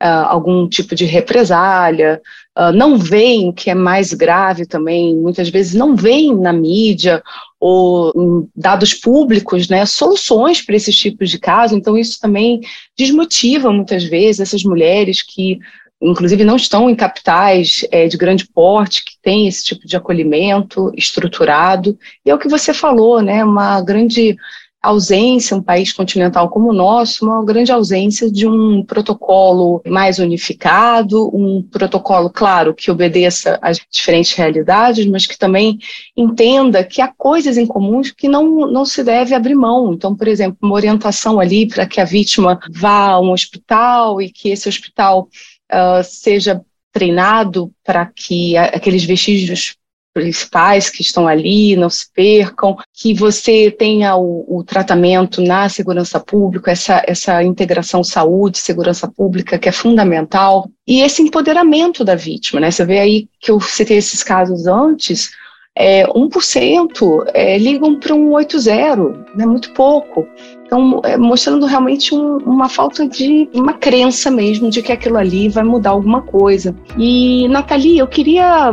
[0.03, 2.21] uh, algum tipo de represália,
[2.59, 7.23] uh, não veem o que é mais grave também, muitas vezes não veem na mídia
[7.61, 12.61] ou em dados públicos, né, soluções para esses tipos de casos, então isso também
[12.97, 15.59] desmotiva muitas vezes essas mulheres que
[16.01, 20.93] inclusive não estão em capitais é, de grande porte, que tem esse tipo de acolhimento
[20.97, 24.37] estruturado, e é o que você falou, né, uma grande
[24.83, 31.29] ausência, um país continental como o nosso, uma grande ausência de um protocolo mais unificado,
[31.35, 35.79] um protocolo, claro, que obedeça às diferentes realidades, mas que também
[36.17, 39.93] entenda que há coisas em comuns que não, não se deve abrir mão.
[39.93, 44.31] Então, por exemplo, uma orientação ali para que a vítima vá a um hospital e
[44.31, 45.29] que esse hospital
[45.73, 46.63] uh, seja
[46.93, 49.77] treinado para que aqueles vestígios
[50.19, 56.19] principais que estão ali não se percam, que você tenha o, o, tratamento na segurança
[56.19, 62.61] pública, essa, essa integração saúde, segurança pública, que é fundamental, e esse empoderamento da vítima,
[62.61, 62.71] né?
[62.71, 65.31] Você vê aí que eu citei esses casos antes,
[65.77, 68.97] é, 1% é, ligam para um 80,
[69.37, 70.27] né, muito pouco.
[70.67, 75.49] Então, é, mostrando realmente um, uma falta de uma crença mesmo de que aquilo ali
[75.49, 76.75] vai mudar alguma coisa.
[76.99, 78.73] E, Nathalie, eu queria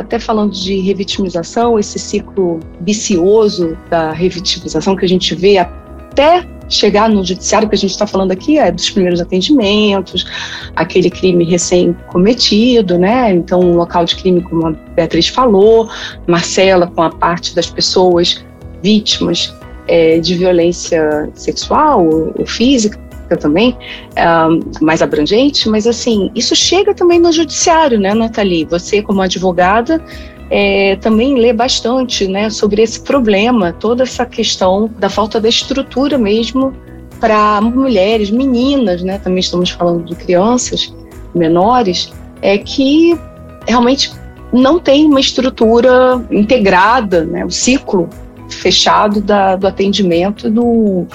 [0.00, 7.08] até falando de revitimização, esse ciclo vicioso da revitimização que a gente vê até chegar
[7.08, 10.24] no judiciário, que a gente está falando aqui é dos primeiros atendimentos,
[10.76, 13.32] aquele crime recém-cometido, né?
[13.32, 15.88] Então, um local de crime, como a Beatriz falou,
[16.26, 18.42] Marcela, com a parte das pessoas
[18.82, 19.54] vítimas
[19.88, 22.08] é, de violência sexual
[22.38, 22.98] ou física,
[23.36, 23.76] também,
[24.80, 28.64] mais abrangente, mas assim, isso chega também no judiciário, né, Nathalie?
[28.64, 30.02] Você, como advogada,
[30.50, 36.18] é, também lê bastante né, sobre esse problema, toda essa questão da falta da estrutura
[36.18, 36.74] mesmo
[37.20, 40.92] para mulheres, meninas, né, também estamos falando de crianças
[41.34, 42.12] menores,
[42.42, 43.16] é que
[43.68, 44.10] realmente
[44.52, 48.08] não tem uma estrutura integrada, né, o ciclo
[48.48, 51.06] fechado da, do atendimento do,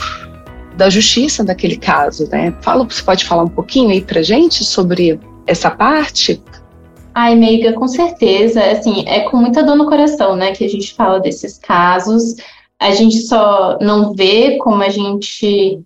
[0.75, 2.27] da justiça daquele caso.
[2.29, 2.53] Né?
[2.61, 6.41] Fala, você pode falar um pouquinho aí para gente sobre essa parte?
[7.13, 8.61] Ai, meiga, com certeza.
[8.63, 12.35] Assim, é com muita dor no coração, né, que a gente fala desses casos.
[12.79, 15.79] A gente só não vê como a gente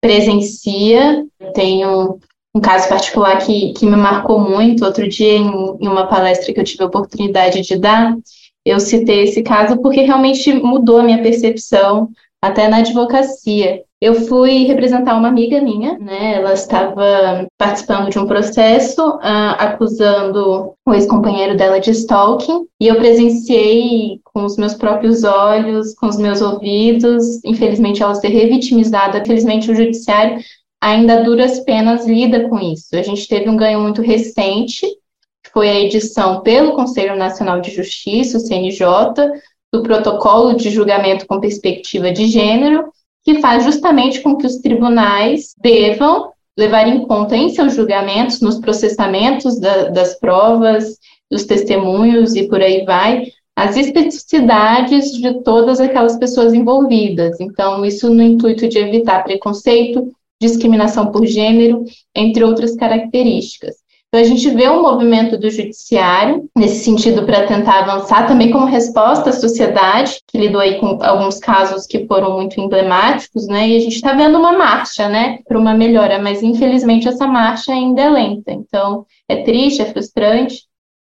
[0.00, 1.26] presencia.
[1.54, 2.20] Tenho
[2.54, 4.84] um caso particular que, que me marcou muito.
[4.84, 8.16] Outro dia, em, em uma palestra que eu tive a oportunidade de dar,
[8.64, 13.82] eu citei esse caso porque realmente mudou a minha percepção, até na advocacia.
[13.98, 16.34] Eu fui representar uma amiga minha, né?
[16.34, 22.96] Ela estava participando de um processo uh, acusando o ex-companheiro dela de stalking, e eu
[22.96, 29.18] presenciei com os meus próprios olhos, com os meus ouvidos, infelizmente ela ser revitimizada.
[29.18, 30.40] Infelizmente o judiciário
[30.78, 32.94] ainda duras penas lida com isso.
[32.94, 34.86] A gente teve um ganho muito recente,
[35.42, 38.86] que foi a edição pelo Conselho Nacional de Justiça, o CNJ,
[39.72, 42.92] do Protocolo de Julgamento com Perspectiva de Gênero,
[43.26, 48.60] que faz justamente com que os tribunais devam levar em conta em seus julgamentos, nos
[48.60, 50.96] processamentos da, das provas,
[51.28, 57.40] dos testemunhos e por aí vai, as especificidades de todas aquelas pessoas envolvidas.
[57.40, 60.08] Então, isso no intuito de evitar preconceito,
[60.40, 61.84] discriminação por gênero,
[62.14, 63.74] entre outras características.
[64.16, 68.64] Então, a gente vê um movimento do judiciário nesse sentido para tentar avançar, também como
[68.64, 73.68] resposta à sociedade, que lidou aí com alguns casos que foram muito emblemáticos, né?
[73.68, 77.72] E a gente está vendo uma marcha, né, para uma melhora, mas infelizmente essa marcha
[77.72, 78.52] ainda é lenta.
[78.52, 80.62] Então, é triste, é frustrante,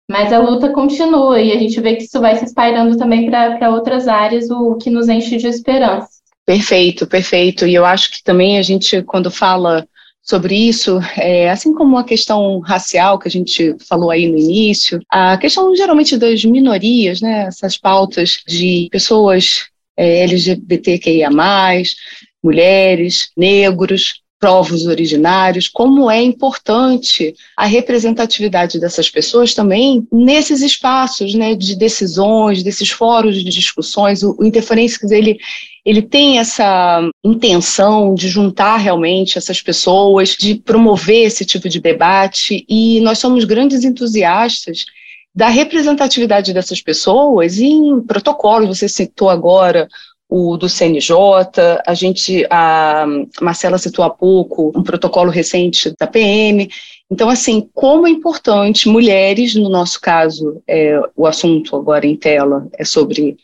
[0.09, 3.69] mas a luta continua e a gente vê que isso vai se espalhando também para
[3.69, 6.09] outras áreas, o que nos enche de esperança.
[6.43, 7.67] Perfeito, perfeito.
[7.67, 9.87] E eu acho que também a gente, quando fala
[10.25, 14.99] sobre isso, é, assim como a questão racial que a gente falou aí no início,
[15.07, 21.29] a questão geralmente das minorias, né, essas pautas de pessoas é, LGBTQIA+,
[22.43, 31.55] mulheres, negros, povos originários, como é importante a representatividade dessas pessoas também nesses espaços né,
[31.55, 34.23] de decisões, desses fóruns de discussões.
[34.23, 35.39] O, o Interferências, ele,
[35.85, 42.65] ele tem essa intenção de juntar realmente essas pessoas, de promover esse tipo de debate,
[42.67, 44.85] e nós somos grandes entusiastas
[45.33, 48.79] da representatividade dessas pessoas em protocolos.
[48.79, 49.87] Você citou agora
[50.27, 51.15] o do CNJ,
[51.85, 53.05] a gente, a
[53.39, 56.67] Marcela citou há pouco um protocolo recente da PM.
[57.11, 62.67] Então, assim, como é importante mulheres, no nosso caso, é, o assunto agora em tela
[62.73, 63.37] é sobre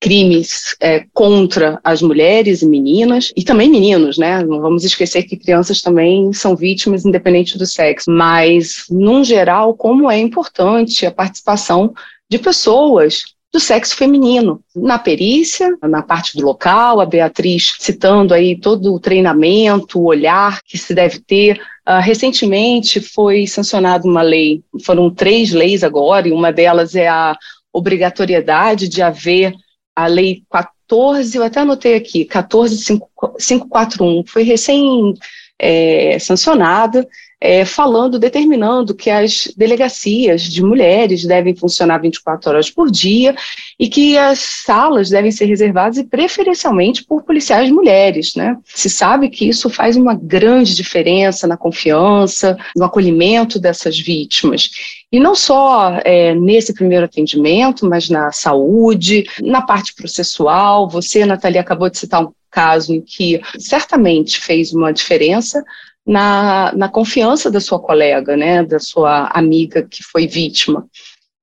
[0.00, 4.42] crimes é, contra as mulheres e meninas, e também meninos, né?
[4.42, 8.10] Não vamos esquecer que crianças também são vítimas, independente do sexo.
[8.10, 11.94] Mas, num geral, como é importante a participação
[12.28, 14.60] de pessoas do sexo feminino.
[14.74, 20.60] Na perícia, na parte do local, a Beatriz citando aí todo o treinamento, o olhar
[20.62, 21.58] que se deve ter.
[21.88, 27.34] Uh, recentemente foi sancionada uma lei, foram três leis agora, e uma delas é a
[27.72, 29.54] obrigatoriedade de haver
[29.96, 35.14] a lei 14, eu até anotei aqui, 14541, foi recém
[35.58, 37.08] é, sancionada,
[37.40, 43.36] é, falando, determinando que as delegacias de mulheres devem funcionar 24 horas por dia
[43.78, 48.56] e que as salas devem ser reservadas e preferencialmente por policiais mulheres, né?
[48.64, 54.70] Se sabe que isso faz uma grande diferença na confiança, no acolhimento dessas vítimas.
[55.12, 60.88] E não só é, nesse primeiro atendimento, mas na saúde, na parte processual.
[60.88, 65.62] Você, Nathalie, acabou de citar um caso em que certamente fez uma diferença
[66.06, 70.86] na, na confiança da sua colega, né, da sua amiga que foi vítima.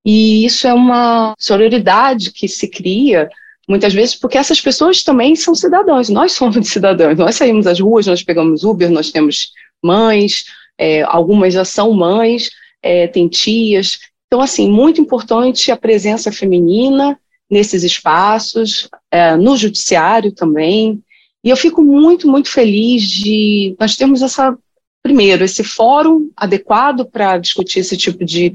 [0.06, 3.30] E isso é uma sororidade que se cria
[3.68, 8.08] muitas vezes porque essas pessoas também são cidadãos, nós somos cidadãos, nós saímos às ruas,
[8.08, 10.46] nós pegamos Uber, nós temos mães,
[10.78, 12.50] é, algumas já são mães,
[12.82, 14.00] é, tem tias.
[14.28, 17.18] Então, assim, muito importante a presença feminina
[17.50, 21.02] nesses espaços, é, no judiciário também,
[21.44, 24.58] e eu fico muito, muito feliz de nós termos essa,
[25.02, 28.54] primeiro, esse fórum adequado para discutir esse tipo de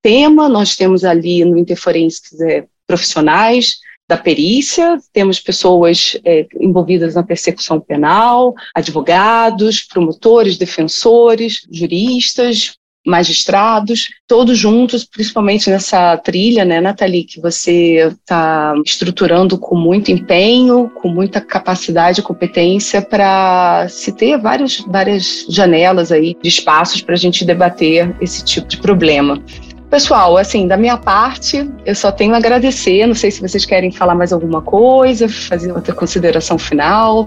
[0.00, 0.48] tema.
[0.48, 3.78] Nós temos ali no Interforensics é, profissionais
[4.08, 12.78] da perícia, temos pessoas é, envolvidas na persecução penal, advogados, promotores, defensores, juristas,
[13.08, 20.90] magistrados, todos juntos, principalmente nessa trilha, né, Nathalie, que você está estruturando com muito empenho,
[20.94, 27.14] com muita capacidade e competência para se ter várias, várias janelas aí de espaços para
[27.14, 29.42] a gente debater esse tipo de problema.
[29.90, 33.06] Pessoal, assim, da minha parte, eu só tenho a agradecer.
[33.06, 37.26] Não sei se vocês querem falar mais alguma coisa, fazer outra consideração final.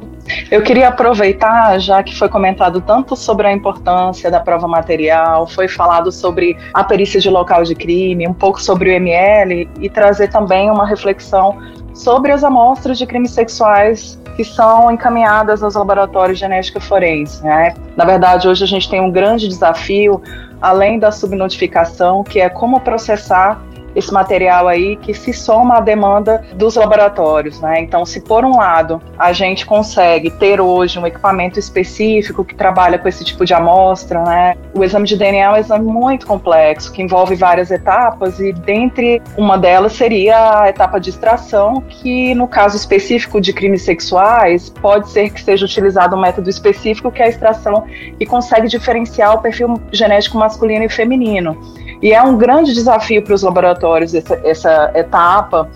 [0.52, 5.68] Eu queria aproveitar, já que foi comentado tanto sobre a importância da prova material, foi
[5.68, 10.28] falado sobre a perícia de local de crime, um pouco sobre o ML, e trazer
[10.30, 11.58] também uma reflexão
[11.96, 17.44] sobre as amostras de crimes sexuais que são encaminhadas aos laboratórios de genética forense.
[17.44, 17.74] Né?
[17.98, 20.22] Na verdade, hoje a gente tem um grande desafio
[20.62, 23.62] além da subnotificação, que é como processar
[23.96, 27.82] esse material aí que se soma à demanda dos laboratórios, né?
[27.82, 32.98] Então, se por um lado a gente consegue ter hoje um equipamento específico que trabalha
[32.98, 34.56] com esse tipo de amostra, né?
[34.74, 39.22] O exame de DNA é um exame muito complexo, que envolve várias etapas e dentre
[39.38, 45.10] uma delas seria a etapa de extração, que no caso específico de crimes sexuais, pode
[45.10, 47.86] ser que seja utilizado um método específico que é a extração
[48.18, 51.58] que consegue diferenciar o perfil genético masculino e feminino.
[52.02, 55.70] E é um grande desafio para os laboratórios essa, essa etapa.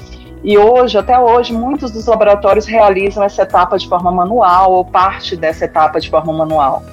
[0.43, 5.35] E hoje, até hoje, muitos dos laboratórios realizam essa etapa de forma manual ou parte
[5.35, 6.83] dessa etapa de forma manual.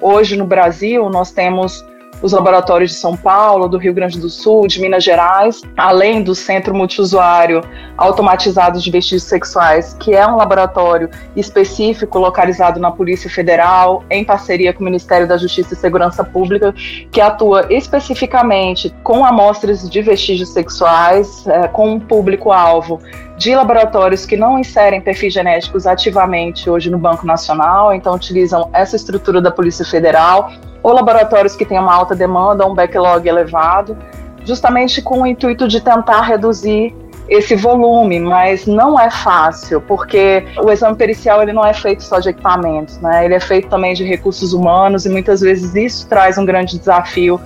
[0.00, 1.84] Hoje, no Brasil, nós temos
[2.22, 6.34] os laboratórios de São Paulo, do Rio Grande do Sul, de Minas Gerais, além do
[6.34, 7.62] Centro Multiusuário
[7.96, 14.72] Automatizado de Vestígios Sexuais, que é um laboratório específico localizado na Polícia Federal, em parceria
[14.72, 16.74] com o Ministério da Justiça e Segurança Pública,
[17.10, 23.00] que atua especificamente com amostras de vestígios sexuais, é, com um público-alvo
[23.38, 28.96] de laboratórios que não inserem perfis genéticos ativamente hoje no Banco Nacional, então utilizam essa
[28.96, 30.50] estrutura da Polícia Federal
[30.82, 33.96] ou laboratórios que têm uma alta demanda, um backlog elevado,
[34.44, 36.92] justamente com o intuito de tentar reduzir
[37.28, 42.18] esse volume, mas não é fácil, porque o exame pericial ele não é feito só
[42.18, 43.24] de equipamentos, né?
[43.24, 47.40] Ele é feito também de recursos humanos e muitas vezes isso traz um grande desafio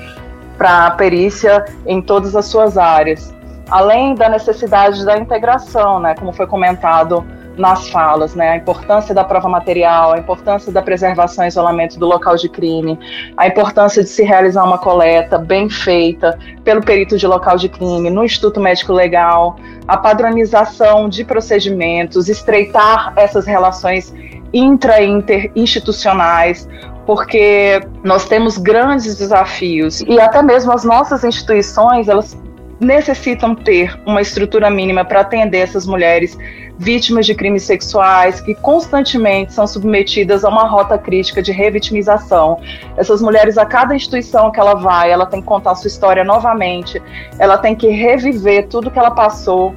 [0.57, 3.35] para a perícia em todas as suas áreas.
[3.73, 7.25] Além da necessidade da integração, né, como foi comentado
[7.57, 8.51] nas falas, né?
[8.51, 12.99] A importância da prova material, a importância da preservação e isolamento do local de crime,
[13.35, 18.11] a importância de se realizar uma coleta bem feita pelo perito de local de crime
[18.11, 19.57] no Instituto Médico Legal,
[19.89, 24.13] a padronização de procedimentos, estreitar essas relações
[24.53, 26.69] intra e interinstitucionais,
[27.07, 32.37] porque nós temos grandes desafios e até mesmo as nossas instituições, elas
[32.83, 36.37] necessitam ter uma estrutura mínima para atender essas mulheres
[36.79, 42.61] vítimas de crimes sexuais que constantemente são submetidas a uma rota crítica de revitimização.
[42.97, 47.01] Essas mulheres, a cada instituição que ela vai, ela tem que contar sua história novamente,
[47.39, 49.75] ela tem que reviver tudo que ela passou.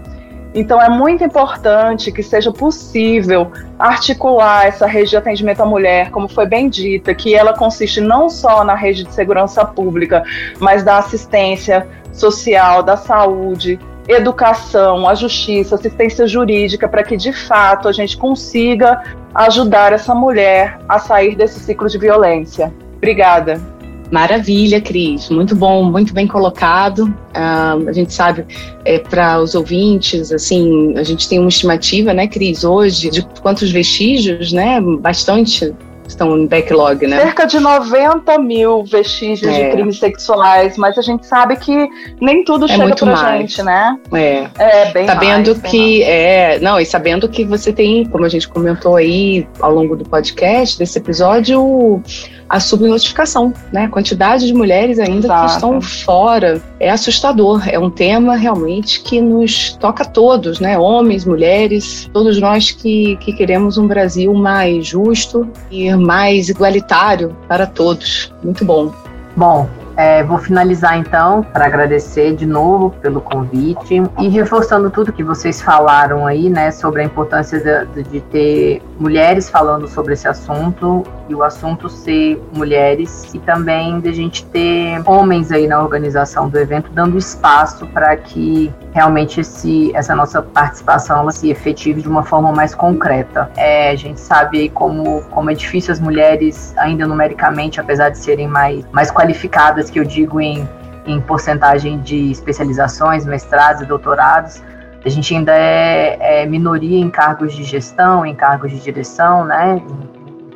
[0.55, 6.29] Então é muito importante que seja possível articular essa rede de atendimento à mulher, como
[6.29, 10.23] foi bem dita, que ela consiste não só na rede de segurança pública,
[10.57, 13.77] mas da assistência social, da saúde,
[14.07, 19.03] educação, a justiça, assistência jurídica, para que de fato a gente consiga
[19.33, 22.73] ajudar essa mulher a sair desse ciclo de violência.
[22.95, 23.74] Obrigada.
[24.11, 25.29] Maravilha, Cris.
[25.29, 27.05] Muito bom, muito bem colocado.
[27.05, 28.45] Uh, a gente sabe,
[28.85, 33.71] é, para os ouvintes, assim, a gente tem uma estimativa, né, Cris, hoje, de quantos
[33.71, 34.79] vestígios, né?
[34.99, 35.73] Bastante
[36.07, 37.21] estão em backlog, né?
[37.21, 39.65] Cerca de 90 mil vestígios é.
[39.65, 41.87] de crimes sexuais, mas a gente sabe que
[42.21, 43.41] nem tudo é chega muito pra mais.
[43.41, 43.97] gente, né?
[44.13, 44.47] É.
[44.57, 48.47] É, bem Sabendo mais, que, é, não, e sabendo que você tem, como a gente
[48.47, 52.01] comentou aí ao longo do podcast, desse episódio,
[52.49, 53.85] a subnotificação, né?
[53.85, 55.45] A quantidade de mulheres ainda Exato.
[55.45, 57.67] que estão fora é assustador.
[57.67, 60.77] É um tema realmente que nos toca a todos, né?
[60.77, 67.65] Homens, mulheres, todos nós que, que queremos um Brasil mais justo e mais igualitário para
[67.65, 68.33] todos.
[68.43, 68.93] Muito bom.
[69.35, 69.67] Bom,
[69.97, 75.61] é, vou finalizar então para agradecer de novo pelo convite e reforçando tudo que vocês
[75.61, 81.35] falaram aí, né, sobre a importância de, de, ter mulheres falando sobre esse assunto e
[81.35, 86.57] o assunto ser mulheres e também de a gente ter homens aí na organização do
[86.57, 92.23] evento dando espaço para que realmente esse, essa nossa participação ela se efetive de uma
[92.23, 93.51] forma mais concreta.
[93.57, 98.47] É, a gente sabe como, como é difícil as mulheres, ainda numericamente, apesar de serem
[98.47, 100.67] mais, mais qualificadas, que eu digo em,
[101.05, 104.61] em porcentagem de especializações, mestrados e doutorados,
[105.03, 109.81] a gente ainda é, é, minoria em cargos de gestão, em cargos de direção, né,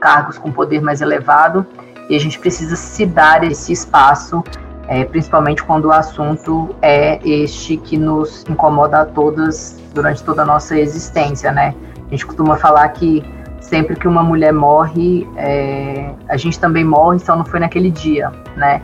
[0.01, 1.65] cargos com poder mais elevado,
[2.09, 4.43] e a gente precisa se dar esse espaço
[4.89, 10.45] é, principalmente quando o assunto é este que nos incomoda a todas durante toda a
[10.45, 11.75] nossa existência, né?
[12.07, 13.23] A gente costuma falar que
[13.61, 18.32] sempre que uma mulher morre, é, a gente também morre, só não foi naquele dia,
[18.57, 18.82] né?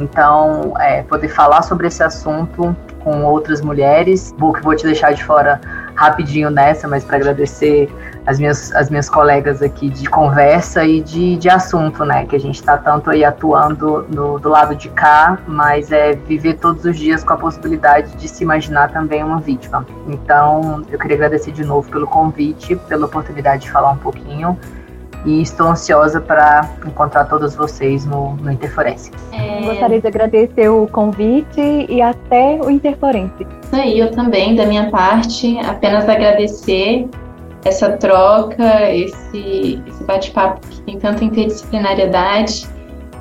[0.00, 4.34] Então, é, poder falar sobre esse assunto com outras mulheres.
[4.36, 5.60] Vou te deixar de fora
[5.94, 7.88] rapidinho nessa, mas para agradecer
[8.26, 12.26] as minhas, as minhas colegas aqui de conversa e de, de assunto, né?
[12.26, 16.54] Que a gente está tanto aí atuando no, do lado de cá, mas é viver
[16.54, 19.86] todos os dias com a possibilidade de se imaginar também uma vítima.
[20.08, 24.58] Então, eu queria agradecer de novo pelo convite, pela oportunidade de falar um pouquinho
[25.26, 29.10] e estou ansiosa para encontrar todos vocês no, no Interforense.
[29.32, 29.62] É...
[29.66, 33.46] Gostaria de agradecer o convite e até o Interforense.
[33.64, 37.08] Isso aí, eu também, da minha parte, apenas agradecer
[37.64, 42.68] essa troca, esse, esse bate-papo que tem tanta interdisciplinariedade.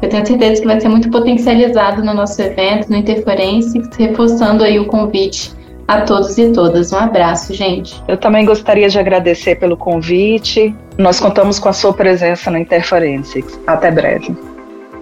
[0.01, 4.78] Eu tenho certeza que vai ser muito potencializado no nosso evento, no Interforense, reforçando aí
[4.78, 5.55] o convite
[5.88, 6.91] a todos e todas.
[6.91, 8.01] Um abraço, gente.
[8.07, 10.75] Eu também gostaria de agradecer pelo convite.
[10.97, 13.59] Nós contamos com a sua presença na Interforensics.
[13.67, 14.36] Até breve.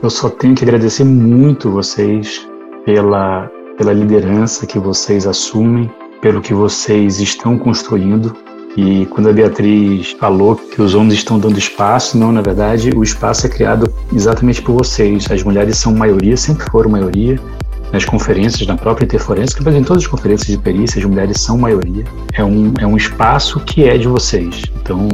[0.02, 2.46] Eu só tenho que agradecer muito vocês
[2.86, 5.90] pela, pela liderança que vocês assumem,
[6.22, 8.36] pelo que vocês estão construindo.
[8.76, 13.04] E quando a Beatriz falou que os homens estão dando espaço, não, na verdade, o
[13.04, 15.30] espaço é criado exatamente por vocês.
[15.32, 17.40] As mulheres são maioria, sempre foram maioria,
[17.94, 21.60] nas conferências, na própria interferência, mas em todas as conferências de perícia, as mulheres são
[21.60, 22.04] maioria.
[22.34, 24.64] É um, é um espaço que é de vocês.
[24.82, 25.08] Então,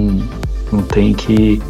[0.71, 1.61] não tem que,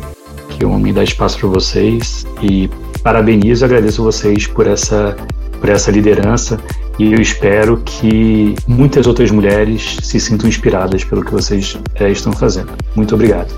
[0.51, 2.27] que o homem dar espaço para vocês.
[2.43, 2.69] E
[3.01, 5.17] parabenizo agradeço vocês por essa,
[5.59, 6.59] por essa liderança.
[6.99, 12.31] E eu espero que muitas outras mulheres se sintam inspiradas pelo que vocês é, estão
[12.33, 12.71] fazendo.
[12.95, 13.51] Muito obrigado.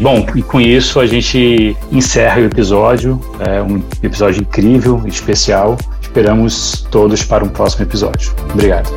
[0.00, 3.20] Bom, e com isso a gente encerra o episódio.
[3.38, 5.76] É um episódio incrível, especial.
[6.16, 8.32] Esperamos todos para um próximo episódio.
[8.54, 8.88] Obrigado.